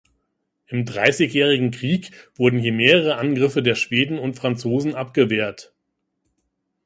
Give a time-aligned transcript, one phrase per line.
[0.65, 5.75] Im Dreißigjährigen Krieg wurden hier mehrere Angriffe der Schweden und Franzosen abgewehrt.